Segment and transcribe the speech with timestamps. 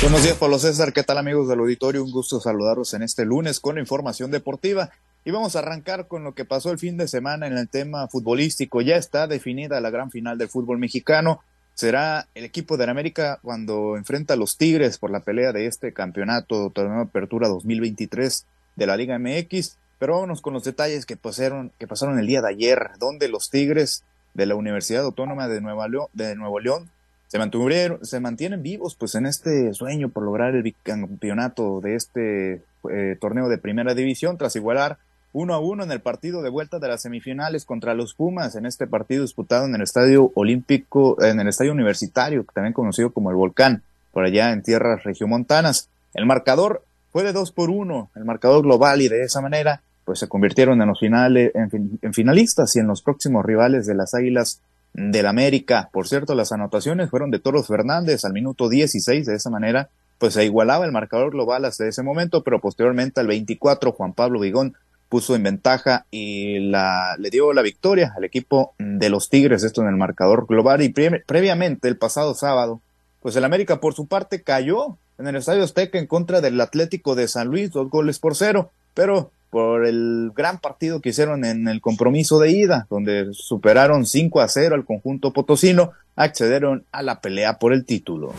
[0.00, 0.92] Buenos días, Pablo César.
[0.92, 2.04] ¿Qué tal, amigos del auditorio?
[2.04, 4.90] Un gusto saludarlos en este lunes con la información deportiva.
[5.24, 8.06] Y vamos a arrancar con lo que pasó el fin de semana en el tema
[8.06, 8.80] futbolístico.
[8.80, 11.40] Ya está definida la gran final del fútbol mexicano.
[11.74, 15.92] Será el equipo de América cuando enfrenta a los Tigres por la pelea de este
[15.92, 18.46] campeonato torneo de apertura 2023
[18.76, 19.78] de la Liga MX.
[19.98, 23.50] Pero vámonos con los detalles que pasaron, que pasaron el día de ayer, donde los
[23.50, 26.88] Tigres de la Universidad Autónoma de, Nueva León, de Nuevo León
[27.28, 32.62] se mantuvieron, se mantienen vivos pues en este sueño por lograr el bicampeonato de este
[32.90, 34.98] eh, torneo de primera división tras igualar
[35.34, 38.64] uno a uno en el partido de vuelta de las semifinales contra los Pumas en
[38.64, 43.36] este partido disputado en el estadio olímpico, en el estadio universitario, también conocido como el
[43.36, 43.82] Volcán,
[44.12, 45.90] por allá en tierras regiomontanas.
[46.14, 46.82] El marcador
[47.12, 50.80] fue de dos por uno, el marcador global y de esa manera pues se convirtieron
[50.80, 55.90] en los finales, en finalistas y en los próximos rivales de las Águilas del América.
[55.92, 60.34] Por cierto, las anotaciones fueron de Toros Fernández al minuto 16, de esa manera, pues
[60.34, 64.74] se igualaba el marcador global hasta ese momento, pero posteriormente al 24 Juan Pablo Vigón
[65.08, 69.82] puso en ventaja y la, le dio la victoria al equipo de los Tigres, esto
[69.82, 70.82] en el marcador global.
[70.82, 72.80] Y previamente, el pasado sábado,
[73.20, 77.14] pues el América por su parte cayó en el Estadio Azteca en contra del Atlético
[77.14, 81.68] de San Luis, dos goles por cero, pero por el gran partido que hicieron en
[81.68, 87.20] el compromiso de ida, donde superaron 5 a 0 al conjunto potosino, accedieron a la
[87.20, 88.32] pelea por el título.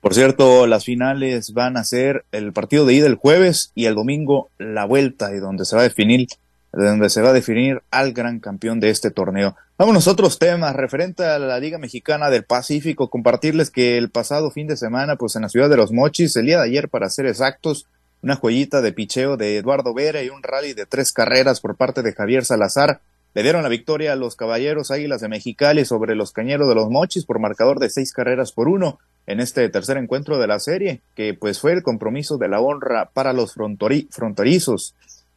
[0.00, 3.94] Por cierto, las finales van a ser el partido de ida el jueves y el
[3.94, 6.26] domingo la vuelta y donde se va a definir
[6.72, 9.56] donde se va a definir al gran campeón de este torneo.
[9.76, 14.50] Vamos a otros temas referente a la Liga Mexicana del Pacífico, compartirles que el pasado
[14.50, 17.10] fin de semana, pues en la ciudad de Los Mochis, el día de ayer para
[17.10, 17.86] ser exactos,
[18.22, 22.02] una joyita de picheo de Eduardo Vera y un rally de tres carreras por parte
[22.02, 23.00] de Javier Salazar
[23.34, 26.90] le dieron la victoria a los Caballeros Águilas de Mexicali sobre los Cañeros de los
[26.90, 31.00] Mochis por marcador de seis carreras por uno en este tercer encuentro de la serie,
[31.14, 34.94] que pues fue el compromiso de la honra para los fronterizos.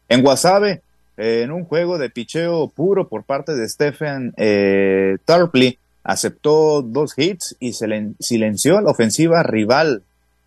[0.10, 0.82] En Guasave,
[1.18, 7.56] en un juego de picheo puro por parte de Stephen eh, Tarpley, aceptó dos hits
[7.60, 10.04] y silenció la ofensiva rival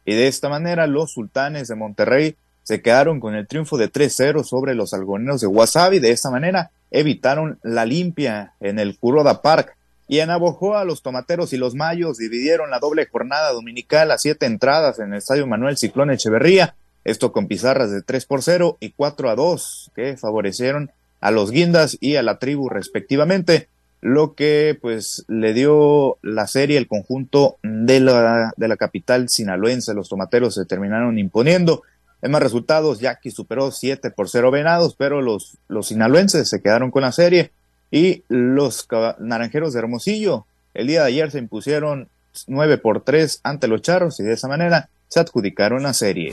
[0.09, 4.43] y de esta manera los sultanes de Monterrey se quedaron con el triunfo de 3-0
[4.43, 5.99] sobre los algoneros de Wasabi.
[5.99, 9.77] De esta manera evitaron la limpia en el Kuroda Park.
[10.09, 14.47] Y en Abojoa los tomateros y los mayos dividieron la doble jornada dominical a siete
[14.47, 16.75] entradas en el estadio Manuel Ciclón Echeverría.
[17.05, 21.51] Esto con pizarras de 3 por 0 y 4 a 2 que favorecieron a los
[21.51, 23.69] guindas y a la tribu respectivamente
[24.01, 29.95] lo que pues le dio la serie el conjunto de la, de la capital sinaloense.
[29.95, 31.83] Los tomateros se terminaron imponiendo.
[32.23, 36.91] En más resultados, Jackie superó 7 por 0 venados, pero los, los sinaloenses se quedaron
[36.91, 37.53] con la serie
[37.91, 38.87] y los
[39.19, 40.47] naranjeros de Hermosillo
[40.79, 42.09] el día de ayer se impusieron
[42.47, 46.33] 9 por 3 ante los charros y de esa manera se adjudicaron la serie.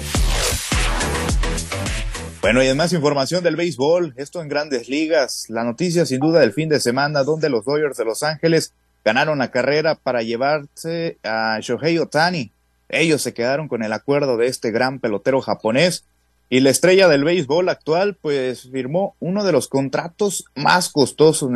[2.46, 6.54] Bueno, y además información del béisbol, esto en grandes ligas, la noticia sin duda del
[6.54, 8.72] fin de semana donde los Dodgers de Los Ángeles
[9.04, 12.52] ganaron la carrera para llevarse a Shohei Otani.
[12.88, 16.06] Ellos se quedaron con el acuerdo de este gran pelotero japonés.
[16.48, 21.50] Y la estrella del béisbol actual pues firmó uno de los contratos más costosos,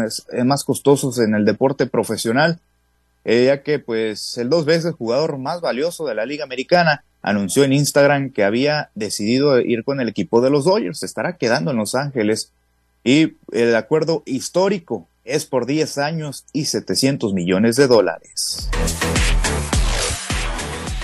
[0.44, 2.62] más costosos en el deporte profesional,
[3.26, 7.74] ya que pues el dos veces jugador más valioso de la liga americana anunció en
[7.74, 11.78] Instagram que había decidido ir con el equipo de los Dodgers, se estará quedando en
[11.78, 12.52] Los Ángeles
[13.04, 18.70] y el acuerdo histórico es por 10 años y 700 millones de dólares.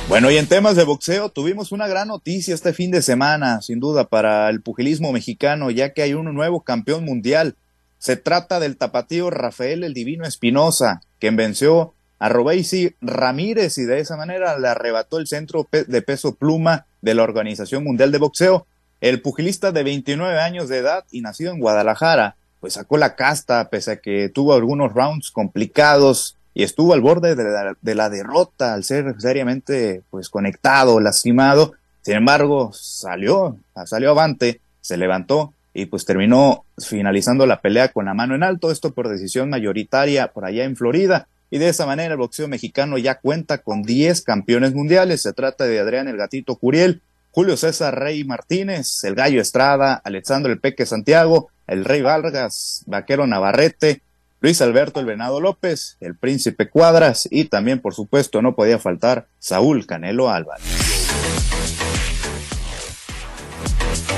[0.08, 3.80] Bueno, y en temas de boxeo tuvimos una gran noticia este fin de semana, sin
[3.80, 7.56] duda, para el pugilismo mexicano, ya que hay un nuevo campeón mundial.
[7.98, 14.00] Se trata del tapatío Rafael el Divino Espinosa, quien venció a Robeisi Ramírez y de
[14.00, 18.66] esa manera le arrebató el centro de peso pluma de la Organización Mundial de Boxeo.
[19.00, 23.70] El pugilista de 29 años de edad y nacido en Guadalajara, pues sacó la casta
[23.70, 28.84] pese a que tuvo algunos rounds complicados y estuvo al borde de la, derrota al
[28.84, 31.74] ser seriamente pues conectado, lastimado.
[32.02, 33.56] Sin embargo, salió,
[33.86, 38.72] salió avante, se levantó y pues terminó finalizando la pelea con la mano en alto,
[38.72, 41.28] esto por decisión mayoritaria por allá en Florida.
[41.50, 45.22] Y de esa manera el boxeo mexicano ya cuenta con 10 campeones mundiales.
[45.22, 47.02] Se trata de Adrián el Gatito Curiel,
[47.32, 53.28] Julio César Rey Martínez, el Gallo Estrada, Alexandro el Peque Santiago, el Rey Vargas, Vaquero
[53.28, 54.02] Navarrete,
[54.42, 59.28] Luis Alberto el Venado López, el Príncipe Cuadras y también, por supuesto, no podía faltar
[59.40, 60.85] Saúl Canelo Álvarez.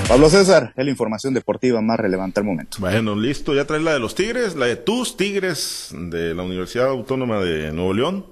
[0.07, 2.77] Pablo César, es la información deportiva más relevante al momento.
[2.79, 6.87] Bueno, listo, ya traes la de los Tigres, la de tus Tigres de la Universidad
[6.87, 8.25] Autónoma de Nuevo León.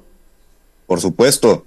[0.88, 1.66] Por supuesto,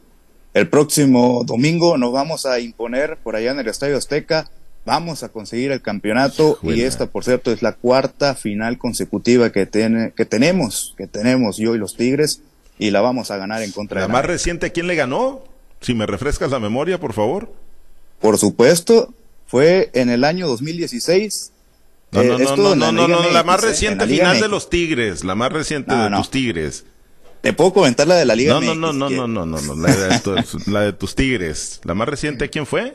[0.54, 4.50] el próximo domingo nos vamos a imponer por allá en el Estadio Azteca.
[4.86, 9.66] Vamos a conseguir el campeonato y esta, por cierto, es la cuarta final consecutiva que,
[9.66, 12.40] tiene, que tenemos, que tenemos yo y los Tigres
[12.78, 14.72] y la vamos a ganar en contra la de más reciente.
[14.72, 15.44] ¿Quién le ganó?
[15.82, 17.52] Si me refrescas la memoria, por favor.
[18.20, 19.12] Por supuesto,
[19.48, 21.52] fue en el año 2016.
[22.12, 25.24] No, no, eh, no, no, no, no, no, la más reciente final de los Tigres,
[25.24, 26.84] la más reciente de tus Tigres.
[27.40, 29.74] Te puedo comentar la de la Liga no, No, no, no, no, no, no, no,
[29.74, 30.34] la de, tu,
[30.70, 31.80] la de tus Tigres.
[31.84, 32.94] ¿La más reciente quién fue?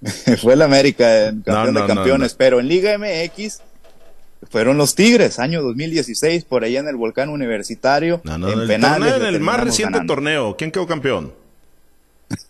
[0.40, 3.60] fue el América, en campeón de campeones, pero en Liga MX
[4.50, 9.14] fueron los Tigres, año 2016, por allá en el Volcán Universitario, en el penales.
[9.16, 11.32] en el más reciente torneo, ¿quién quedó campeón?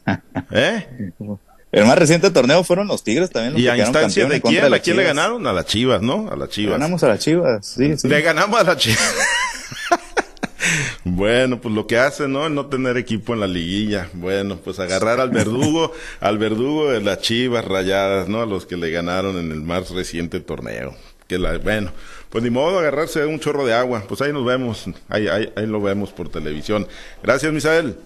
[0.51, 1.13] ¿Eh?
[1.77, 3.53] El más reciente torneo fueron los Tigres también.
[3.53, 4.73] Los ¿Y a instancia de quién?
[4.73, 5.47] ¿A quién le ganaron?
[5.47, 6.27] A las Chivas, ¿no?
[6.33, 6.73] A las Chivas.
[6.79, 8.09] ganamos a las Chivas, sí, sí.
[8.09, 9.15] Le ganamos a las Chivas.
[11.05, 12.47] Bueno, pues lo que hace, ¿no?
[12.47, 14.09] El no tener equipo en la liguilla.
[14.15, 18.43] Bueno, pues agarrar al verdugo, al verdugo de las chivas rayadas, ¿no?
[18.43, 20.97] A los que le ganaron en el más reciente torneo.
[21.29, 21.93] Que la, bueno,
[22.31, 24.03] pues ni modo agarrarse un chorro de agua.
[24.09, 26.89] Pues ahí nos vemos, ahí, ahí, ahí lo vemos por televisión.
[27.23, 27.97] Gracias, Misael.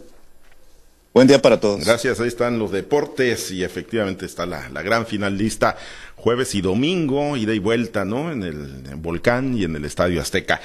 [1.12, 1.84] Buen día para todos.
[1.84, 5.76] Gracias, ahí están los deportes y efectivamente está la, la gran finalista
[6.14, 8.30] jueves y domingo, ida y vuelta, ¿no?
[8.30, 10.60] En el Volcán y en el Estadio Azteca.